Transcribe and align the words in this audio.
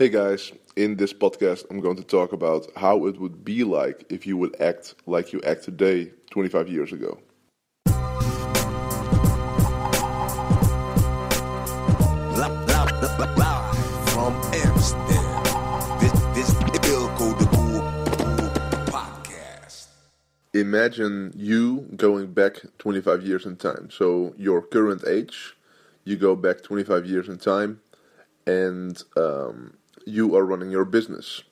Hey 0.00 0.08
guys, 0.08 0.50
in 0.76 0.96
this 0.96 1.12
podcast, 1.12 1.66
I'm 1.68 1.78
going 1.78 1.96
to 1.96 2.02
talk 2.02 2.32
about 2.32 2.66
how 2.74 3.04
it 3.04 3.20
would 3.20 3.44
be 3.44 3.64
like 3.64 4.06
if 4.08 4.26
you 4.26 4.38
would 4.38 4.58
act 4.58 4.94
like 5.04 5.34
you 5.34 5.42
act 5.42 5.62
today, 5.64 6.10
25 6.30 6.70
years 6.70 6.94
ago. 6.94 7.20
From 14.06 14.32
Amsterdam, 14.54 15.42
this 16.00 16.12
this 16.32 16.50
Eelco 16.88 17.38
de 17.38 17.44
Boer 17.54 17.82
podcast. 18.86 19.88
Imagine 20.54 21.30
you 21.36 21.82
going 21.96 22.32
back 22.32 22.62
25 22.78 23.22
years 23.22 23.44
in 23.44 23.56
time. 23.56 23.90
So, 23.90 24.32
your 24.38 24.62
current 24.62 25.06
age, 25.06 25.56
you 26.04 26.16
go 26.16 26.34
back 26.36 26.62
25 26.62 27.04
years 27.04 27.28
in 27.28 27.36
time, 27.36 27.82
and 28.46 29.02
um, 29.18 29.74
you 30.06 30.36
are 30.36 30.44
running 30.44 30.70
your 30.70 30.84
business. 30.84 31.42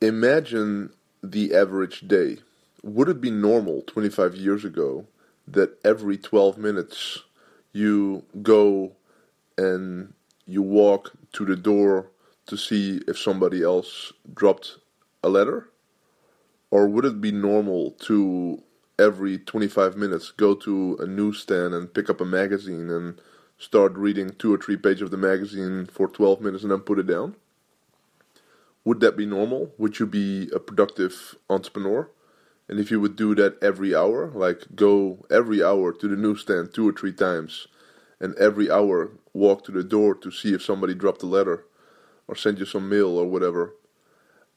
Imagine 0.00 0.90
the 1.22 1.54
average 1.54 2.06
day. 2.06 2.38
Would 2.82 3.08
it 3.08 3.20
be 3.20 3.30
normal 3.30 3.82
25 3.82 4.36
years 4.36 4.64
ago 4.64 5.06
that 5.48 5.78
every 5.84 6.18
12 6.18 6.58
minutes 6.58 7.20
you 7.72 8.24
go 8.42 8.92
and 9.58 10.14
you 10.46 10.62
walk 10.62 11.12
to 11.32 11.44
the 11.44 11.56
door 11.56 12.10
to 12.46 12.56
see 12.56 13.00
if 13.08 13.18
somebody 13.18 13.62
else 13.62 14.12
dropped 14.34 14.78
a 15.22 15.28
letter? 15.28 15.68
Or 16.70 16.88
would 16.88 17.04
it 17.04 17.20
be 17.20 17.32
normal 17.32 17.92
to 18.02 18.62
every 18.98 19.38
25 19.38 19.96
minutes 19.96 20.30
go 20.30 20.54
to 20.54 20.96
a 21.00 21.06
newsstand 21.06 21.74
and 21.74 21.92
pick 21.92 22.10
up 22.10 22.20
a 22.20 22.24
magazine 22.24 22.90
and 22.90 23.20
start 23.58 23.94
reading 23.94 24.30
two 24.30 24.52
or 24.52 24.58
three 24.58 24.76
pages 24.76 25.02
of 25.02 25.10
the 25.10 25.16
magazine 25.16 25.86
for 25.86 26.08
12 26.08 26.40
minutes 26.40 26.62
and 26.62 26.72
then 26.72 26.80
put 26.80 26.98
it 26.98 27.06
down? 27.06 27.36
Would 28.84 29.00
that 29.00 29.16
be 29.16 29.26
normal? 29.26 29.72
Would 29.78 29.98
you 29.98 30.06
be 30.06 30.48
a 30.54 30.60
productive 30.60 31.34
entrepreneur? 31.50 32.08
And 32.68 32.78
if 32.78 32.90
you 32.90 33.00
would 33.00 33.16
do 33.16 33.34
that 33.36 33.62
every 33.62 33.94
hour, 33.94 34.30
like 34.34 34.64
go 34.74 35.24
every 35.30 35.62
hour 35.62 35.92
to 35.92 36.08
the 36.08 36.16
newsstand 36.16 36.74
two 36.74 36.88
or 36.88 36.92
three 36.92 37.12
times, 37.12 37.68
and 38.20 38.34
every 38.36 38.70
hour 38.70 39.10
walk 39.32 39.64
to 39.64 39.72
the 39.72 39.84
door 39.84 40.14
to 40.16 40.30
see 40.30 40.54
if 40.54 40.62
somebody 40.62 40.94
dropped 40.94 41.22
a 41.22 41.26
letter 41.26 41.64
or 42.28 42.34
sent 42.34 42.58
you 42.58 42.64
some 42.64 42.88
mail 42.88 43.18
or 43.18 43.26
whatever, 43.26 43.74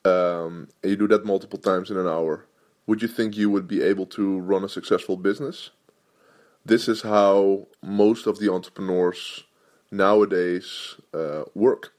um, 0.06 0.70
and 0.82 0.92
you 0.92 0.96
do 0.96 1.08
that 1.08 1.26
multiple 1.26 1.60
times 1.60 1.92
in 1.92 1.98
an 1.98 2.08
hour, 2.08 2.46
would 2.88 3.02
you 3.02 3.08
think 3.08 3.38
you 3.38 3.50
would 3.50 3.68
be 3.68 3.82
able 3.82 4.06
to 4.08 4.40
run 4.40 4.64
a 4.64 4.70
successful 4.70 5.18
business? 5.18 5.70
This 6.66 6.88
is 6.88 7.02
how 7.02 7.68
most 7.82 8.28
of 8.28 8.40
the 8.40 8.52
entrepreneurs 8.52 9.44
nowadays 9.92 10.96
uh, 11.14 11.44
work. 11.56 11.94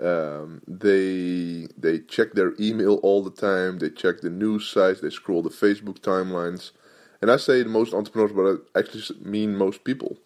Um, 0.00 0.62
they 0.66 1.66
they 1.76 1.98
check 2.00 2.32
their 2.32 2.54
email 2.60 2.96
all 2.96 3.22
the 3.22 3.30
time. 3.30 3.78
They 3.78 3.90
check 3.90 4.20
the 4.20 4.30
news 4.30 4.68
sites. 4.68 5.00
They 5.00 5.10
scroll 5.10 5.42
the 5.42 5.50
Facebook 5.50 5.98
timelines. 6.00 6.70
And 7.20 7.30
I 7.30 7.36
say 7.36 7.64
most 7.64 7.94
entrepreneurs, 7.94 8.32
but 8.32 8.46
I 8.76 8.78
actually 8.78 9.18
mean 9.20 9.56
most 9.56 9.82
people. 9.82 10.18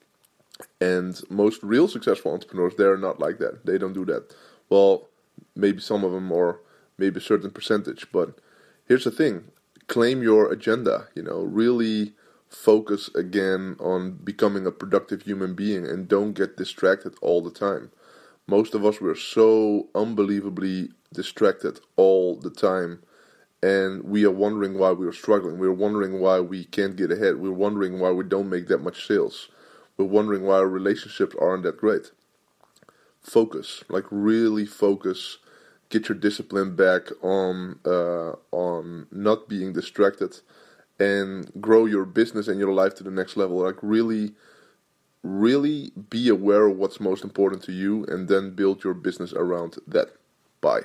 And 0.80 1.20
most 1.30 1.62
real 1.62 1.89
successful 1.89 2.33
entrepreneurs, 2.33 2.74
they're 2.77 2.98
not 2.98 3.19
like 3.19 3.39
that. 3.39 3.64
They 3.64 3.78
don't 3.78 3.94
do 3.94 4.05
that. 4.06 4.34
Well, 4.69 5.08
maybe 5.56 5.80
some 5.80 6.05
of 6.05 6.12
them, 6.12 6.30
or 6.30 6.61
maybe 6.98 7.19
a 7.19 7.22
certain 7.22 7.50
percentage. 7.50 8.06
But 8.12 8.39
here's 8.86 9.05
the 9.05 9.11
thing: 9.11 9.44
claim 9.89 10.22
your 10.22 10.52
agenda. 10.52 11.08
You 11.14 11.22
know, 11.22 11.41
really 11.42 12.12
focus 12.53 13.11
again 13.14 13.77
on 13.81 14.12
becoming 14.25 14.67
a 14.67 14.72
productive 14.72 15.22
human 15.22 15.55
being, 15.55 15.86
and 15.86 16.08
don't 16.08 16.34
get 16.34 16.56
distracted 16.56 17.14
all 17.22 17.42
the 17.42 17.50
time. 17.50 17.91
Most 18.47 18.75
of 18.75 18.84
us 18.84 19.00
were 19.00 19.14
so 19.17 19.89
unbelievably 19.95 20.91
distracted 21.12 21.80
all 21.97 22.36
the 22.36 22.50
time 22.50 23.03
and 23.62 24.03
we 24.03 24.25
are 24.25 24.30
wondering 24.30 24.78
why 24.78 24.91
we 24.91 25.06
are 25.06 25.12
struggling. 25.12 25.58
We're 25.58 25.73
wondering 25.73 26.20
why 26.20 26.41
we 26.41 26.64
can't 26.64 26.96
get 26.96 27.12
ahead. 27.12 27.36
We're 27.36 27.52
wondering 27.52 28.01
why 28.01 28.11
we 28.11 28.24
don't 28.24 28.51
make 28.51 28.67
that 28.68 28.83
much 28.83 29.07
sales. 29.07 29.48
We're 29.96 30.07
wondering 30.07 30.42
why 30.42 30.57
our 30.57 30.68
relationships 30.68 31.36
aren't 31.41 31.62
that 31.62 31.77
great. 31.79 32.11
Focus 33.20 33.85
like 33.89 34.05
really 34.11 34.67
focus. 34.67 35.39
Get 35.91 36.08
your 36.08 36.18
discipline 36.18 36.74
back 36.74 37.02
on 37.23 37.79
uh, 37.85 38.33
on 38.51 39.07
not 39.12 39.48
being 39.48 39.73
distracted 39.73 40.41
and 41.02 41.51
grow 41.61 41.85
your 41.86 42.05
business 42.05 42.48
and 42.48 42.58
your 42.61 42.73
life 42.73 42.95
to 42.96 43.05
the 43.05 43.11
next 43.20 43.36
level 43.36 43.58
like 43.68 43.79
really 43.83 44.33
really 45.23 45.92
be 46.11 46.29
aware 46.29 46.67
of 46.67 46.77
what's 46.77 47.01
most 47.01 47.24
important 47.24 47.63
to 47.64 47.73
you 47.73 48.05
and 48.07 48.29
then 48.29 48.55
build 48.55 48.85
your 48.85 48.95
business 48.95 49.33
around 49.33 49.77
that. 49.86 50.08
Bye. 50.61 50.83